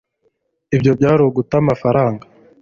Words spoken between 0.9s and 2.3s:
byari uguta amafaranga